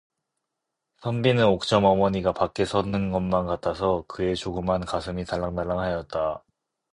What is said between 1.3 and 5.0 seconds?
옥점 어머니가 밖에 섰는 것만 같아서 그의 조그만